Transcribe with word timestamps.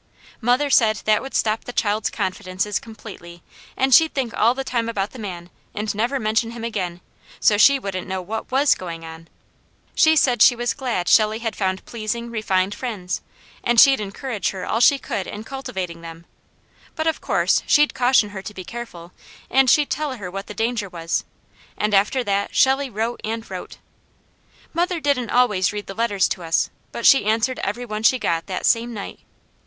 Mother 0.41 0.71
said 0.71 0.95
that 1.05 1.21
would 1.21 1.35
stop 1.35 1.65
the 1.65 1.71
child's 1.71 2.09
confidences 2.09 2.79
completely 2.79 3.43
and 3.77 3.93
she'd 3.93 4.15
think 4.15 4.33
all 4.35 4.55
the 4.55 4.63
time 4.63 4.89
about 4.89 5.11
the 5.11 5.19
man, 5.19 5.51
and 5.75 5.93
never 5.93 6.19
mention 6.19 6.49
him 6.49 6.63
again, 6.63 7.01
so 7.39 7.55
she 7.55 7.77
wouldn't 7.77 8.07
know 8.07 8.19
what 8.19 8.49
WAS 8.51 8.73
going 8.73 9.05
on. 9.05 9.27
She 9.93 10.15
said 10.15 10.41
she 10.41 10.55
was 10.55 10.73
glad 10.73 11.07
Shelley 11.07 11.37
had 11.37 11.55
found 11.55 11.85
pleasing, 11.85 12.31
refined 12.31 12.73
friends, 12.73 13.21
and 13.63 13.79
she'd 13.79 13.99
encourage 13.99 14.49
her 14.49 14.65
all 14.65 14.79
she 14.79 14.97
could 14.97 15.27
in 15.27 15.43
cultivating 15.43 16.01
them; 16.01 16.25
but 16.95 17.05
of 17.05 17.21
course 17.21 17.61
she'd 17.67 17.93
caution 17.93 18.29
her 18.29 18.41
to 18.41 18.55
be 18.55 18.63
careful, 18.63 19.11
and 19.51 19.69
she'd 19.69 19.91
tell 19.91 20.15
her 20.15 20.31
what 20.31 20.47
the 20.47 20.55
danger 20.55 20.89
was, 20.89 21.25
and 21.77 21.93
after 21.93 22.23
that 22.23 22.55
Shelley 22.55 22.89
wrote 22.89 23.21
and 23.23 23.47
wrote. 23.51 23.77
Mother 24.73 24.99
didn't 24.99 25.29
always 25.29 25.71
read 25.71 25.85
the 25.85 25.93
letters 25.93 26.27
to 26.29 26.41
us, 26.41 26.71
but 26.91 27.05
she 27.05 27.25
answered 27.25 27.59
every 27.59 27.85
one 27.85 28.01
she 28.01 28.17
got 28.17 28.47
that 28.47 28.65
same 28.65 28.95
night. 28.95 29.19